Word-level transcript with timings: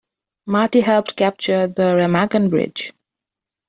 Marty 0.47 0.79
helped 0.81 1.15
capture 1.15 1.67
the 1.67 1.93
Remagen 1.95 2.49
Bridge. 2.49 2.91